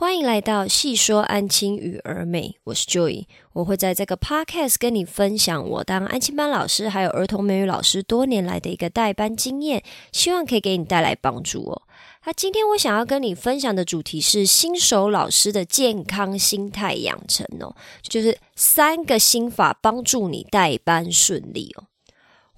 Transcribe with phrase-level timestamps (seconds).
[0.00, 11.82] 欢迎来到细说安亲与儿美，我是 Joy，我会在这个 podcast 跟你分享我当安亲班老师还有儿童美语老师多年来的一个代班经验，希望可以给你带来帮助哦。
[12.24, 21.84] 那今天我想要跟你分享的主题是新手老师的健康心态养成哦，就是三个心法帮助你代班顺利哦。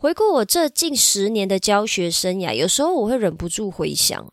[0.03, 4.27] 回顾我这近十年的教学生涯，有时候我会忍不住回想。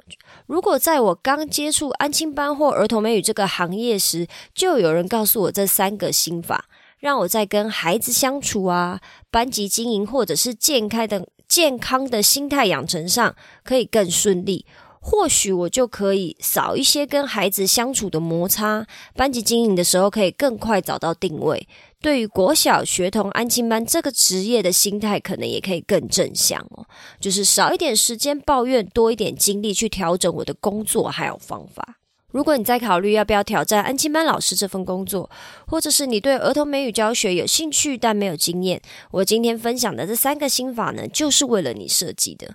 [0.47, 6.65] 如果在我刚接触安亲班或儿童美语这个行业时，就有人告诉我这三个心法，
[6.97, 14.65] 让我在跟孩子相处啊、班级经营或者是健开的健康的心态养成上，可以更顺利。
[15.01, 18.85] 或许我就可以少一些跟孩子相处的摩擦，
[19.15, 21.67] 班级经营的时候可以更快找到定位。
[22.01, 26.85] 对于国小学童安亲班这个职业的心态，可能也可以更正向哦，
[27.19, 31.97] 就是少一点时间抱怨，多一点精力去调整我的工作还有方法。
[32.31, 35.29] 如果你在考虑要不要挑战安亲班老师这份工作，
[35.65, 38.79] 或者是你对儿童美语教学有兴趣但没有经验，
[39.11, 42.53] 我今天分享的这三个心法呢，就是为了你设计的。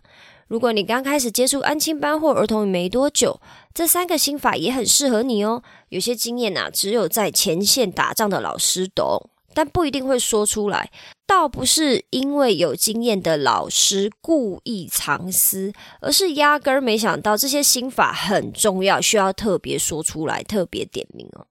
[0.48, 3.40] 如果你刚开始接触安亲班或儿童没多久，
[3.72, 5.62] 这三个心法也很适合你哦。
[5.88, 9.30] 有些经验呐，只有在前线打仗的老师懂。
[9.56, 10.90] 但不一定会说出来，
[11.28, 21.46] 倒不是因为有经验的老师故意藏私，而是压根儿没想到这些心法很重要，需要特别说出来，特别点名哦。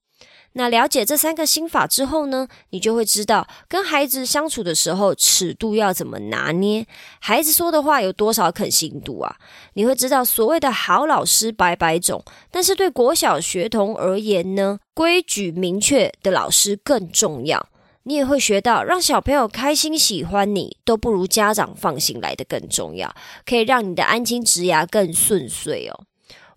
[0.56, 6.86] 那了解这三个心法之后呢，你就会知道跟孩子相处的时候尺度要怎么拿捏，
[7.20, 9.36] 孩子说的话有多少可信度啊？
[9.74, 17.68] 你会知道所谓的好老师百百种，但是对国小学童而言呢，规矩明确的老师更重要。
[18.04, 23.16] 你也会学到，让小朋友开心、喜欢你，都不如家长放心来的更重要，
[23.46, 26.04] 可以让你的安亲职涯更顺遂哦。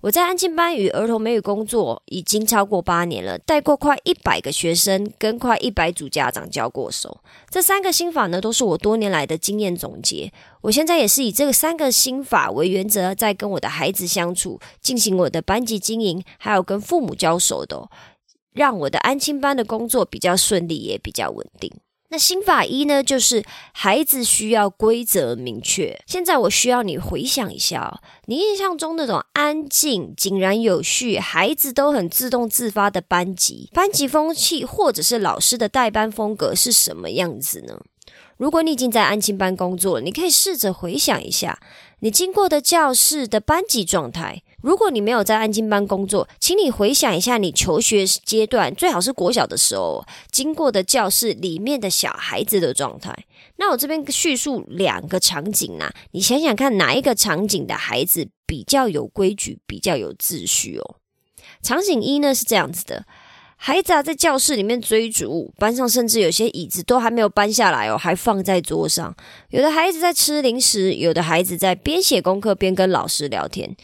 [0.06, 7.18] 我在安亲班与儿童美语工作已经超过八年了，带过快一百个学生，跟快一百组家长交过手。
[7.50, 10.32] 这三个心法呢，都是我多年来的经验总结。
[10.60, 17.88] 我现在也是以这个三个心法为原则，在跟我的孩子相处，进行我的班级经营，还有跟父母交手的。
[18.52, 21.68] 让我的安亲班的工作比较顺利，也比较稳定。
[22.08, 26.00] 那心法一呢，就是孩子需要规则明确。
[26.06, 37.80] 现在我需要你回想一下哦，你印象中那种安静、井然有序、孩子都很自动自发的班级，班级风气或者是老师的代班风格是什么样子呢？
[38.36, 41.58] 如果你已经在安亲班工作，你可以试着回想一下
[42.00, 44.42] 你经过的教室的班级状态。
[44.66, 53.16] 如果你没有在安静班工作，请你回想一下你求学阶段，最好是国小的时候经过的教室里面的小孩子的状态。
[53.58, 60.96] 那我这边叙述两个场景啊，你想想看哪一个场景的孩子比较有规矩、比较有秩序哦？
[61.62, 63.06] 场景一呢是这样子的：
[63.54, 69.14] 孩子啊在教室里面追逐，班上甚至有些椅子都还没有搬下来哦，还放在桌上。
[69.50, 73.76] 有的孩子在吃零食，有的孩子在边写功课边跟老师聊天。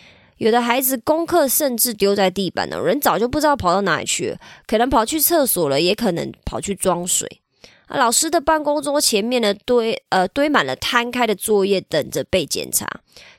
[0.43, 7.42] 有的孩子功课甚至丢在地板了，人早就不知道跑到哪里去了，可能跑去厕所了，也可能跑去装水。
[7.99, 12.87] 老师的办公桌前面呢，堆呃堆满了摊开的作业，等着被检查，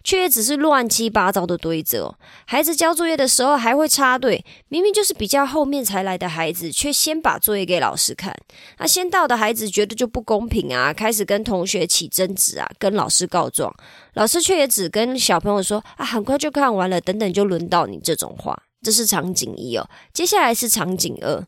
[0.03, 2.17] 却也只是乱七八糟的堆着。
[2.45, 8.35] 孩子交作业的时候还会插队，明明就是比较后面才来的孩子，却先把作业给老师看。
[8.77, 13.73] 那先到的孩子觉得就不公平啊，开始跟同学起争执啊，跟老师告状。
[14.13, 18.57] 老师却也只跟小朋友说啊，很快就看完了，等等就轮到你这种话。
[18.83, 21.43] 这是场景一哦，接下来是场景二。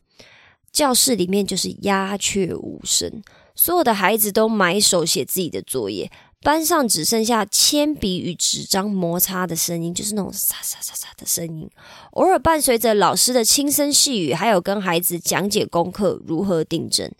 [0.76, 3.22] 教室里面就是鸦雀无声，
[3.54, 6.12] 所有的孩子都埋手写自己的作业，
[6.46, 11.68] 班上只剩下铅笔与纸张摩擦的声音，就是那种沙沙沙沙的声音，
[12.12, 17.10] 偶尔伴随着老师的轻声细语，还有跟孩子讲解功课如何订正。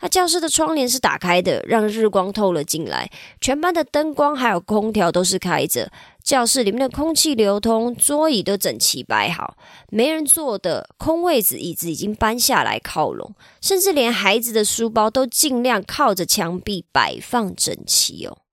[0.00, 5.90] 那教室的窗帘是打开的，让日光透了进来，全班的灯光还有空调都是开着。
[6.22, 9.56] 教室里面的空气流通，桌椅都整齐摆好，
[9.88, 18.43] 没人坐的空位子椅子已经搬下来靠拢，甚至连孩子的书包都尽量靠着墙壁摆放整齐哦。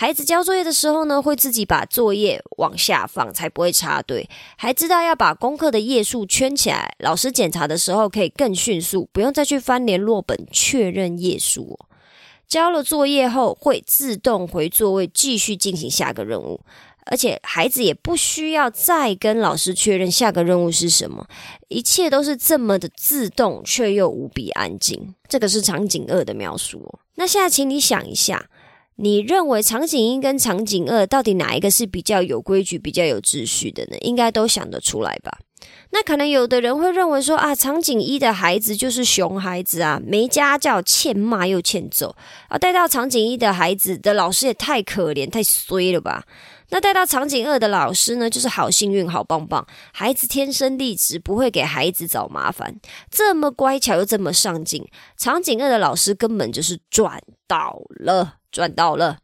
[0.00, 4.26] 孩子交作业的时候呢，会自己把作业往下放，才不会插队，
[4.56, 11.78] 还知道要把功课的页数圈起来，老师检查的时候可以更迅速，不用再去翻联络本确认页数。
[12.48, 16.62] 交了作业后，会自动回座位继续进行下个任务。
[17.04, 21.26] 而且孩子也不需要再跟老师确认下个任务是什么，
[21.68, 25.14] 一切都是这么的自动，却又无比安静。
[25.28, 26.98] 这个是场景二的描述。
[27.16, 28.48] 那现在，请你想一下，
[29.02, 33.96] 你认为场景一跟场景二到底哪一个是比较有规矩、比较有秩序的呢？
[34.02, 35.38] 应该都想得出来吧？
[35.92, 42.14] 那可能有的人会认为说啊，场景一的孩子就是熊孩子啊，没家教，欠骂又欠揍
[42.48, 46.24] 啊，带到场景一的孩子的老师也太可怜、太衰了吧？
[46.68, 52.76] 那带到场景二的老师呢，就是好幸运、好棒棒，孩子天生丽质，不会给孩子找麻烦，
[53.10, 54.86] 这么乖巧又这么上进，
[55.16, 59.18] 场景二的老师根本就是赚到了，赚到了。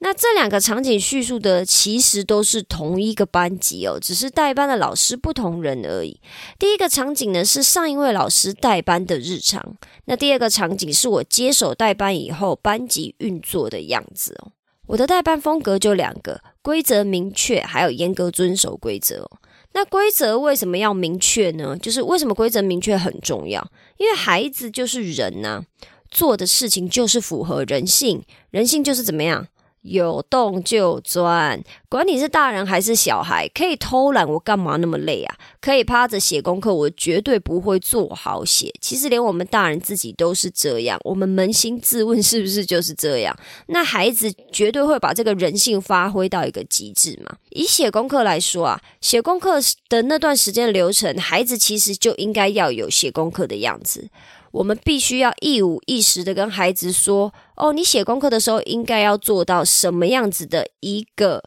[0.00, 6.20] 那这两个场景叙述的其实都是同一个班级哦，只是代班的老师不同人而已。
[6.56, 14.52] 第一个场景呢是上一位老师代班的日常，那第二个场景是我接手代班以后班级运作的样子哦。
[14.86, 19.28] 我的代班风格就两个：规则明确，还有严格遵守规则。
[19.72, 21.76] 那规则为什么要明确呢？
[21.76, 23.68] 就是为什么规则明确很重要？
[23.98, 25.62] 因为孩子就是人呐，
[26.10, 29.46] 做的事情就是符合人性，人性就是怎么样？
[29.82, 35.34] 有洞就钻，管你是大人还是小孩，可以偷懒，我干嘛那么累啊？
[35.60, 38.74] 可以趴着写功课，我绝对不会做好写。
[38.80, 43.34] 其实连我们大人自己都是这样，我们扪心自问，是不是就是这样？
[43.68, 47.36] 那孩子绝对会把这个人性发挥到一个极致嘛？
[47.50, 49.58] 以写功课来说啊，写功课
[49.88, 54.10] 的那段时间流程，孩子其实就应该要有写功课的样子。
[54.58, 61.44] 我们必须要一五一十的跟孩子说：“哦，你写功课的时候应该要做到什么样子的一个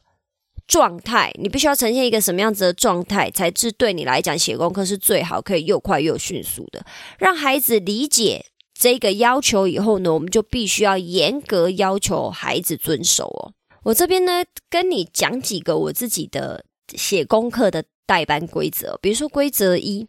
[0.66, 1.34] 状态？
[1.38, 6.86] 你必须要呈现一个什么样子的状态，才是对你来讲写功课是最好，可以又快又迅速的。
[7.20, 13.52] 让孩子理解这个要求以后呢，我们就必须要严格要求孩子遵守哦。
[13.84, 16.64] 我这边呢，跟你讲几个我自己的
[16.96, 20.08] 写功课的代班规则，比如说规则一。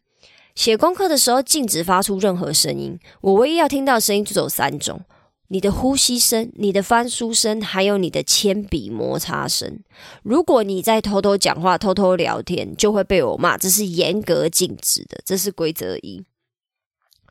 [0.55, 5.01] 写功课的时候禁止发出任何声音，我唯一要听到声音就有三种：
[5.49, 9.81] 你的呼吸声、你的翻书声，还有你的铅笔摩擦声。
[10.23, 15.21] 如果你在偷偷讲话、偷偷聊天，就会被我骂，这是严格禁止的。
[15.25, 16.25] 这是规则一。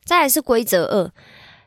[0.04, 1.12] 再来是规则二，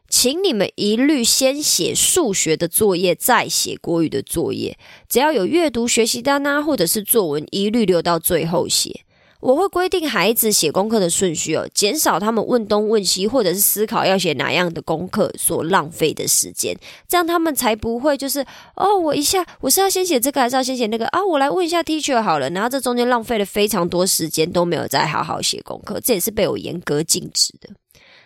[0.08, 4.76] 请你们一律先写数学的作业，再写国语的作业。
[5.08, 9.04] 只要有阅读学习单啊，或者是作文，一律留到最后写。
[9.44, 16.74] 我会规定孩子写功课的顺序哦，减少他们问东问西，或者是思考要写哪样的功课所浪费的时间，
[17.06, 18.40] 这样他们才不会就是
[18.74, 21.22] 哦，我一下我是要先写这个还是要先写那个啊？
[21.22, 27.68] 我来问一下 teacher 好了，然后这中间浪费了非常多时间都没有再好好写功课，这也是被我严格禁止的。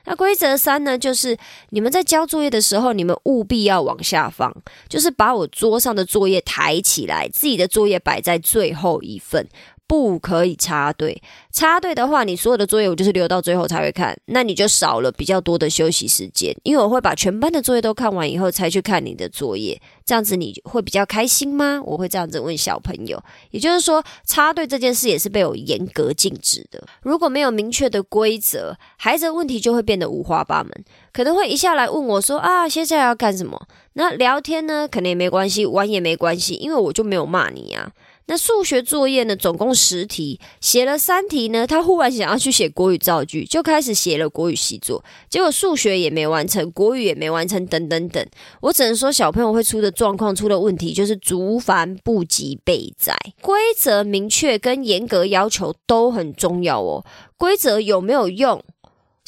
[0.05, 1.37] 那规则三呢，就是
[1.71, 4.55] 你们在交作业的时候，你们务必要往下放，
[4.89, 9.49] 就是把我桌上的作业抬起来，自己的作业摆在最后一份。
[9.89, 11.21] 不可以插队，
[11.51, 16.55] 插队的话，你所有的作业我就是留到最后才会看，那你就少了比较多的休息时间。
[16.63, 21.81] 因为我会把全班的作业都看完以后才去看你的作业，这样子你会比较开心吗？
[21.85, 23.19] 我会这样子问小朋友。
[23.51, 26.87] 也就是说，插队这件事也是被我严格禁止的。
[27.01, 30.71] 如果没有明确的规则，孩子问题就会变得五花八门，
[31.15, 33.67] 可能会一下来问我说啊，接下来要干什么？
[33.95, 37.91] 那聊天呢，肯定也没关系，玩也没关系，因为我就没有骂你呀。
[38.29, 39.35] 那数学作业呢？
[39.35, 41.67] 总共十题，写了三题呢。
[41.67, 45.03] 他忽然想要去写国语造句，就开始写了国语习作。
[45.31, 48.23] 结果数学也没完成，国语也没完成，等等等。
[48.61, 53.17] 我只能说，小朋友会出的状况、出的问题，就是竹繁不及备载。
[53.41, 57.03] 规则明确跟严格要求都很重要哦。
[57.39, 58.63] 规则有没有用？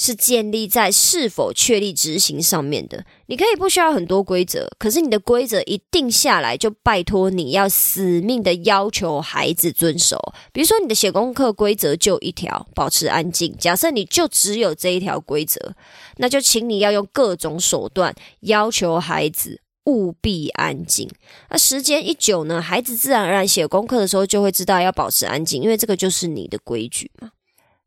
[0.02, 3.04] 是建立在是否确立执行上面的。
[3.26, 10.18] 你可以不需要很多规则，可是你的规则一定下来，就拜托你要死命的要求孩子遵守。
[10.54, 13.54] 比如说，你的写功课规则就一条，保持安静。
[13.58, 15.74] 假设你就只有这一条规则，
[16.16, 21.06] 那就请你要用各种手段要求孩子务必安静。
[21.50, 27.32] 那时间一久呢，孩子自然而然写功课的时候就会知道要保持安静，因为这个就是你的规矩嘛。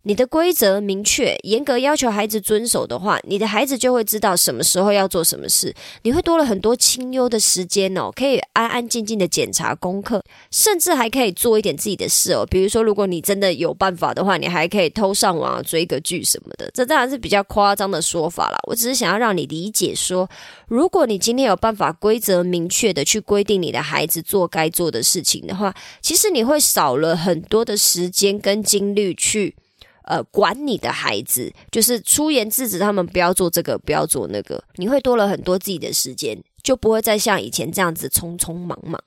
[0.05, 5.73] 你的规则明确、严格要求孩子遵守的话，你的孩子就会知道什么时候要做什么事。
[6.01, 12.45] 你会多了很多清幽的时间哦，可以安安静静的检查功课，甚至还可以做一点自己的事哦。
[12.51, 16.69] 比如说，如果你真的有办法的话，你还可以偷上网追个剧什么的。
[16.73, 18.57] 这当然是比较夸张的说法啦。
[18.67, 20.29] 我只是想要让你理解说，
[20.67, 29.55] 如果你今天有办法规则明确的去规定你的孩子做该做的事情的话，其实你会少了很多的时间跟精力去。
[30.03, 39.01] 呃，管你的孩子，就是出言制止他们不要做这个，不要做那个，你会多了很多自己的时间，就不会再像以前这样子匆匆忙忙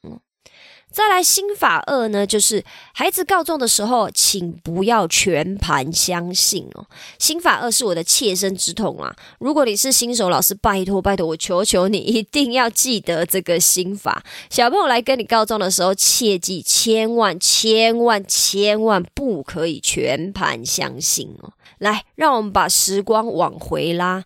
[0.96, 6.86] 再来心法二呢，就是孩子告状的时候，请不要全盘相信哦。
[7.18, 9.14] 心法二是我的切身之痛啊！
[9.38, 14.24] 如果你是新手老师，拜托拜托，我求求你一定要记得这个心法。
[14.48, 21.52] 小朋友来跟你告状的时候，切记千万千万千万不可以全盘相信哦。
[21.76, 24.24] 来，让我们把时光往回拉，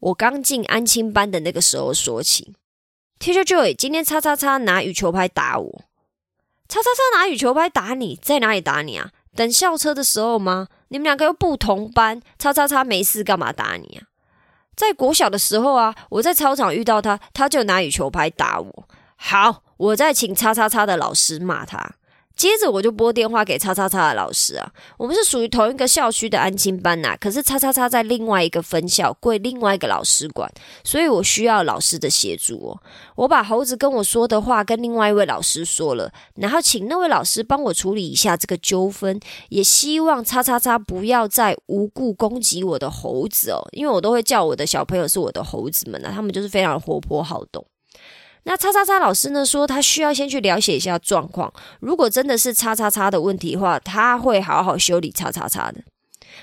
[0.00, 2.54] 我刚进安亲班的那个时候说起。
[3.24, 5.84] Teacher Joy，今天叉叉叉拿羽球拍打我，
[6.68, 9.12] 叉叉叉拿羽球拍打你，在哪里打你啊？
[9.34, 10.68] 等校车的时候吗？
[10.88, 14.04] 你们两个又不同班，叉叉叉没事干嘛打你啊？
[14.76, 18.88] 在国小的时候啊，我在操场遇到他，他就拿羽球拍打我。
[19.16, 21.94] 好，我再请叉叉叉的老师骂他。
[22.36, 30.50] 接着我就拨电话给叉叉叉的老师啊，我们是属于同一个校区的安亲班呐，可是叉叉叉在另外一个分校归另外一个老师管，
[30.82, 32.82] 所以我需要老师的协助哦。
[33.14, 47.64] 我把猴子跟我说的话跟另外一位老师说了，然后请那位老师帮我处理一下这个纠纷，也希望叉叉叉不要再无故攻击我的猴子哦，因为我都会叫我的小朋友是我的猴子们啊，他们就是非常活泼好动。
[48.44, 51.52] 那叉叉叉老师呢说，他需要先去了解一下状况。
[51.80, 55.82] 如果真的是叉叉叉的问题的话，他会好好修理叉叉叉的。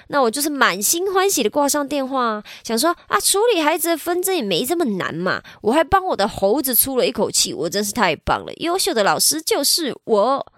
[0.08, 5.42] 那我就是满心欢喜的挂上电话，想说啊，处理孩子的纷争也没这么难嘛。
[5.62, 8.54] 我还帮我的猴子出了一口气，我真是太棒了！
[8.56, 10.54] 优秀的老师就是我。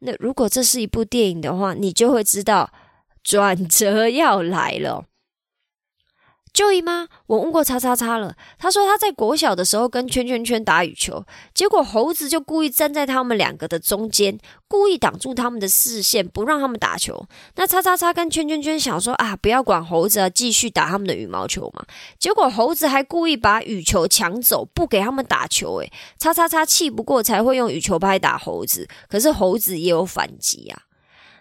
[0.00, 2.70] 那如果这是一部电影的话，你就会知道
[3.22, 5.06] 转折要来了。
[6.54, 17.26] 就姨妈，我问过叉叉叉了，他说他在国小的时候跟圈圈圈打羽球，结果猴子就故意站在他们两个的中间，故意挡住他们的视线，不让他们打球。
[17.56, 21.84] 那叉叉叉跟圈圈圈想说啊，不要管猴子啊，继续打他们的羽毛球嘛。
[22.20, 25.78] 结果猴子还故意把羽球抢走，不给他们打球。
[25.80, 30.82] 诶，叉叉叉气不过才会用羽球拍打猴子，可是猴子也有反击啊。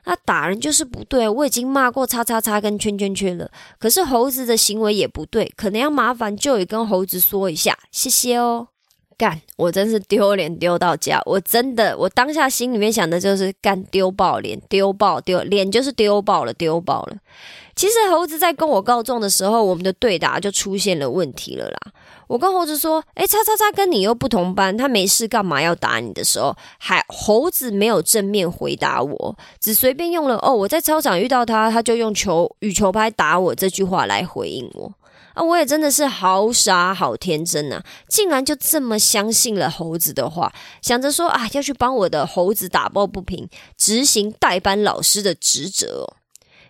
[0.05, 8.67] 那打人就是不对，我已经骂过叉叉叉跟圈圈圈了，可是猴子的行为也不对，可能要麻烦就也跟猴子说一下，谢谢哦。
[9.15, 17.17] 干，我真是丢脸丢到家，我真的，我当下心里面想的就是干丢爆脸，丢爆丢脸就是丢爆了，丢爆了。
[17.75, 21.79] 其实猴子在跟我告状的时候，我们的对答就出现了问题了啦。
[22.27, 34.92] 我跟猴子说：“哎，叉叉叉跟你又不同班，他没事干嘛要打你的时候，还猴子没有正面回答我，只随便用了‘哦，我在操场遇到他，他就用球羽球拍打我’这句话来回应我。
[35.34, 46.13] 啊，我也真的是好傻好天真呐，竟然就这么相信了猴子的话，想着说啊，要去帮我的猴子打抱不平，执行代班老师的职责。”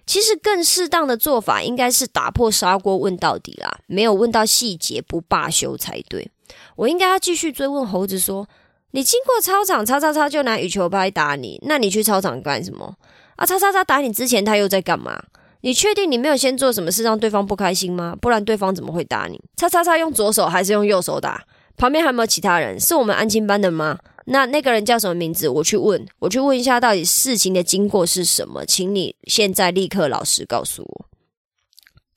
[0.06, 6.30] 其实更适当的做法应该是打破砂锅问到底啦，没有问到细节不罢休才对。
[6.76, 8.48] 我应该要继续追问猴子说
[8.92, 12.96] ：“你经过操场，叉叉叉就拿羽球拍打你，那你去操场干什么？
[13.38, 15.24] 啊，叉叉叉打你之前他又在干嘛？
[15.62, 18.16] 你确定你没有先做什么事让对方不开心吗？
[18.20, 19.40] 不然对方怎么会打你？
[19.56, 21.44] 叉叉叉用左手还是用右手打？
[21.78, 22.80] 旁边还有没有其他人？
[22.80, 25.50] 是我们安亲班的吗？”那那个人叫什么名字？
[25.50, 28.66] 我去问，我去问一下，到底事情的经过是什么？
[28.66, 31.06] 请你现在立刻老实告诉我。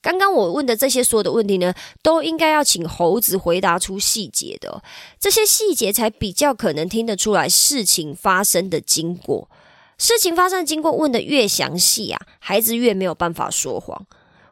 [0.01, 4.83] 刚刚我问的这些所有的问题呢，都应该要请猴子回答出细节的，
[5.19, 9.51] 这些细节才比较可能听得出来事情发生的经过。
[9.99, 14.07] 事情发生的经过问的越详细啊，孩子越没有办法说谎。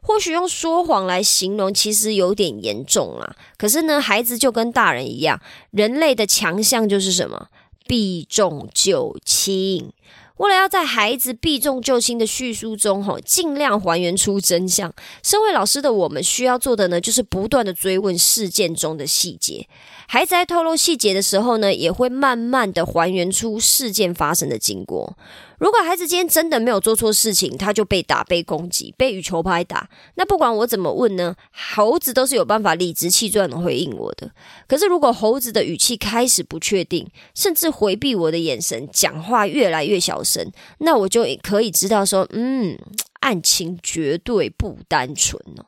[0.07, 3.35] 或许用说谎来形容，其实有点严重啦。
[3.57, 7.49] 可是呢，孩子就跟大人一样，人类的强项就是什么？
[7.87, 9.91] 避重就轻。
[10.37, 14.93] 为了要在孩子避重就轻的叙述中，吼，尽量还原出真相。
[15.23, 19.67] 身为老师的我们，需要做的呢，就是不断的追问事件中的细节。
[20.07, 25.17] 孩子在透露细节的时候呢，也会慢慢的还原出事件发生的经过。
[25.59, 34.31] 如果孩子今天真的没有做错事情，他就被打、被攻击、被羽球拍打，那不管我怎么问呢，猴子都是有办法理直气壮的回应我的。
[34.69, 42.77] 可是如果猴子的语气开始不确定，甚至回避我的眼神，讲话越来越小声，那我就可以知道说，嗯，
[43.21, 45.65] 案情绝对不单纯哦。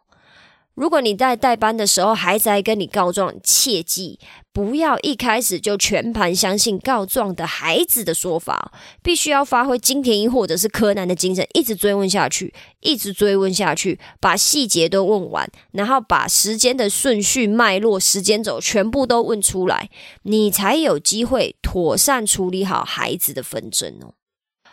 [0.77, 4.21] 如果你在代班的时候，孩子还跟你告状，切记
[4.53, 19.89] 不要一开始就全盘相信告状的孩子的说法，必须要发挥金田一或者是柯南的精神，一直追问下去，一直追问下去，把细节都问完，然后把时间的顺序、脉络、时间轴全部都问出来，
[20.25, 24.13] 你才有机会妥善处理好孩子的纷争哦。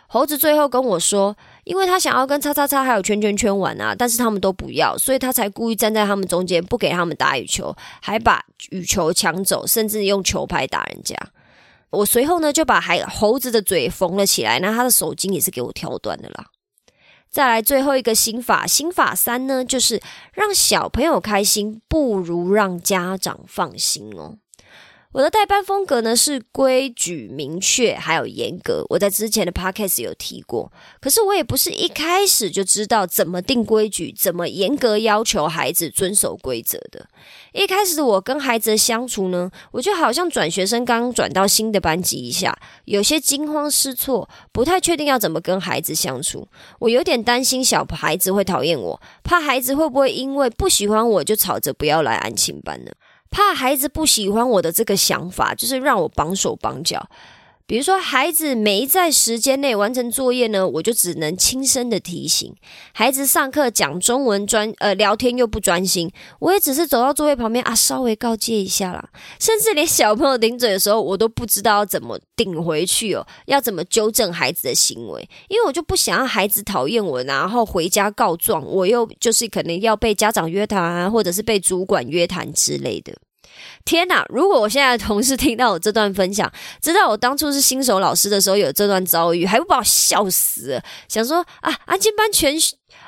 [0.06, 1.36] 猴子最后跟我说。
[1.64, 11.16] 因为他想要跟叉叉叉还有圈圈圈玩啊，但是他们都不要，所以他才故意站在他们中间，不给他们打羽球，还把羽球抢走，甚至用球拍打人家。
[11.88, 16.48] 我随后呢就把还猴子的嘴缝了起来，那他的手筋也是给我挑断的啦。
[17.30, 20.02] 再来最后一个心法，心法三呢，就是
[20.34, 24.36] 让小朋友开心，不如让家长放心哦。
[25.14, 28.84] 我的代班风格呢是规矩明确，还有严格。
[28.88, 37.06] 我在之前的 podcast 有提过，可是我也不是一开始就知道怎么定规矩，怎么严格要求孩子遵守规则的。
[37.52, 46.48] 一开始我跟孩子的相处呢，我就好像转学生刚转到新的班级一下，有些惊慌失措，不太确定要怎么跟孩子相处。
[46.80, 52.90] 我有点担心小孩子会讨厌我，怕孩子会不会因为不喜欢我就吵着不要来安亲班呢？
[53.34, 57.08] 怕孩子不喜欢我的这个想法，就是让我绑手绑脚。
[57.66, 62.54] 比如说，孩子没在时间内完成作业呢，我就只能轻声的提醒
[62.92, 63.26] 孩子。
[63.26, 69.08] 上课讲中文专呃聊天又不专心，我也只是走到座位旁边啊，稍微告诫一下啦。
[69.40, 83.14] 甚至连小朋友顶嘴的时候，我都不知道要怎么顶回去哦，要怎么纠正孩子的行为，因为我就不想让孩子讨厌我，然后回家告状，我又就是可能要被家长约谈啊，或者是被主管约谈之类的。
[83.84, 84.24] 天哪！
[84.28, 90.82] 如果我现在的同事听到我这段分享，知道我当初是新手老师的时候有这段遭遇，还不把我笑死？
[91.08, 92.54] 想说啊，安静班全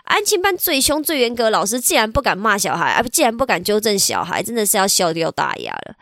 [0.05, 5.95] 安静班最凶最严格，老师竟然不敢骂小孩，啊，竟然不敢纠正小孩，真的是要笑掉大牙了。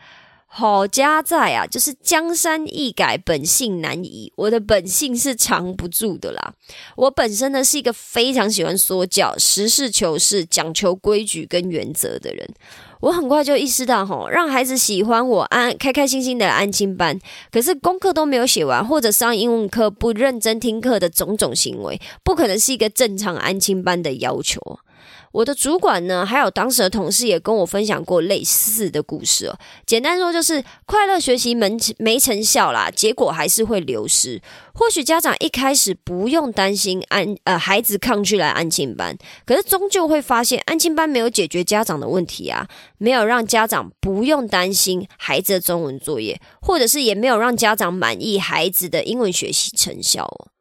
[0.57, 4.31] 好家在啊，就是江山易改，本性难移。
[4.37, 6.53] 我的本性是藏不住的啦。
[6.95, 12.47] 我本身呢是一个非常喜欢说教、实事求是、讲求规矩跟原则的人。
[13.01, 17.19] 我很快就意识到，吼，让孩子喜欢我，安开开心心的安亲班，
[17.51, 24.79] 可是功课都没有写完，或者上英文课不认真听课的种种行为，不可能是一个正常安亲班的要求。
[25.35, 29.59] 我的主管呢，还有当时的同事也跟我分享过类似的故事哦。
[29.85, 34.41] 简单说就是快乐学习没没成效啦，结果还是会流失。
[34.73, 50.54] 或许家长一开始不用担心安呃孩子抗拒来安静班，可是终究会发现安静班没有解决家长的问题啊，没有让家长不用担心孩子的中文作业，或者是也没有让家长满意孩子的英文学习成效哦。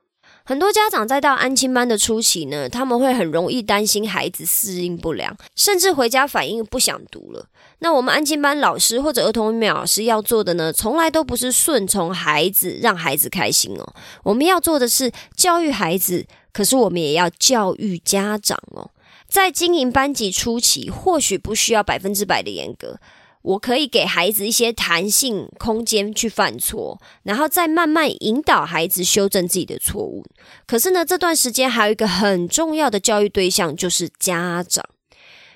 [0.47, 7.47] 很多家长在到安亲班的初期呢，他们会很容易担心孩子适应不良，甚至回家反应不想读了。
[7.79, 13.95] 那我们安亲班老师或者儿童美老师要做的呢，从来都不是顺从孩子，让孩子开心哦。
[14.23, 18.91] 我们要做的是教育孩子，可是我们也要教育家长哦。
[19.27, 22.99] 在经营班级初期，或许不需要百分之百的严格。
[23.45, 30.25] 我可以给孩子一些弹性空间去犯错，然后再慢慢引导孩子修正自己的错误。
[30.67, 34.83] 可是呢，这段时间还有一个很重要的教育对象，就是家长。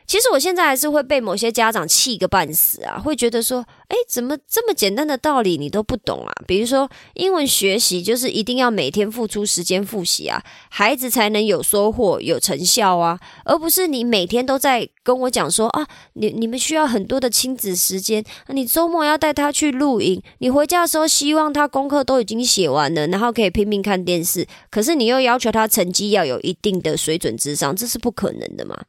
[0.08, 6.32] 其实我现在还是会被某些家长气个半死啊，会觉得说，哎，怎么这么简单的道理你都不懂啊？
[6.46, 28.84] 比如说英文学习就是一定要每天付出时间复习啊，孩子才能有收获、有成效啊，而不是你每天都在跟我讲说啊，你你们需要很多的亲子时间，你周末要带他去露营，你回家的时候希望他功课都已经写完了，然后可以拼命看电视，可是你又要求他成绩要有一定的水准之上，这是不可能的嘛？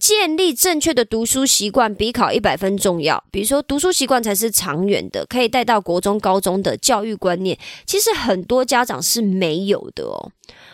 [0.00, 3.22] 建立正确的读书习惯比考一百分重要。
[3.30, 7.58] 比如说，读书习惯才是长远的，可以带到国中、高中的教育观念。
[7.84, 10.32] 其实很多家长是没有的哦。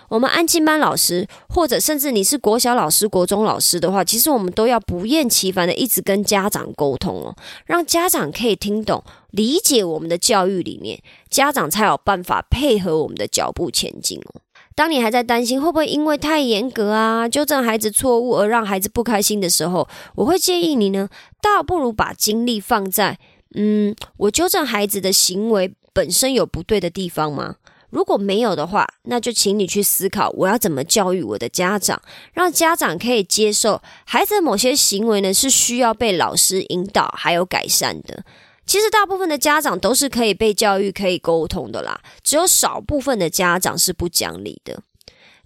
[0.09, 7.35] 我们安静班老师，或者甚至你是国小老师、国中老师的话，其实我们都要不厌其烦的一直跟家长沟通哦，
[7.67, 14.41] 让家长可以听懂、理解我们的教育理念，家长才有办法配合我们的脚步前进哦。
[14.77, 21.09] 当你还在担心会不会因为太严格啊，纠正孩子错误而让孩子不开心的时候，我会建议你呢，
[21.41, 23.19] 倒不如把精力放在，
[23.55, 27.57] 嗯，我纠正孩子的行为本身有不对的地方吗？
[27.89, 32.03] 如果没有的话，那就请你去思考，我要怎么教育我的家长，
[32.35, 35.33] 让家长可以接受孩子的某些行为呢？
[35.33, 38.25] 是需要被老师引导还有改善的。
[38.67, 44.83] 其实大部分的家长都是可以被教育、可以沟通的啦，只有少部分的家长是不讲理的。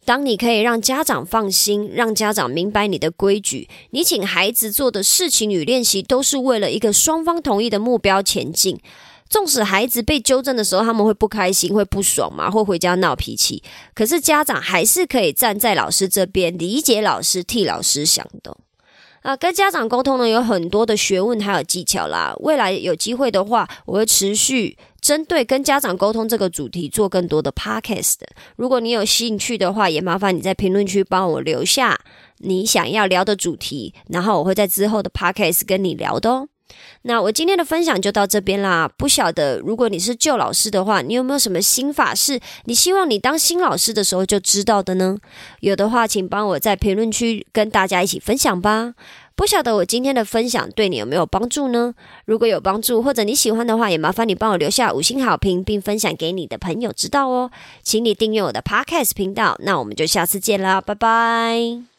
[0.07, 8.81] 当你可以让家长放心，让家长明白你的规矩，你请孩子做的事情与练习都是为了一个双方同意的目标前进。
[9.29, 13.63] 纵使孩子被纠正的时候，他们会不开心、会不爽嘛，会回家闹脾气，
[13.95, 18.57] 可是家长还是可以站在老师这边，理解老师，替老师想的。
[19.23, 22.35] 啊，跟家长沟通呢，有很多的学问还有技巧啦。
[22.41, 28.17] 未来有机会的话，我会持续针对跟家长沟通这个主题做更多的 podcast。
[28.57, 32.01] 如果你有兴趣的话，也麻烦你在评论区帮我留下
[32.39, 36.49] 你想要聊的主题，然后我会在之后的 podcast 跟你聊的哦。
[37.03, 38.91] 那我今天的分享就到这边啦。
[38.97, 45.17] 不晓得如果你是旧老师的话，你有没有什么新法是你希望你当新老师的时候就知道的呢？
[45.61, 48.95] 有的话，请帮我在评论区跟大家一起分享吧。
[49.35, 51.95] 不晓得我今天的分享对你有没有帮助呢？
[52.27, 57.51] 如果有帮助或者你喜欢的话，也麻烦你帮我留下五星好评，并分享给你的朋友知道哦。
[57.83, 59.57] 请你订阅我的 Podcast 频道。
[59.61, 61.90] 那我们就下次见啦，拜拜。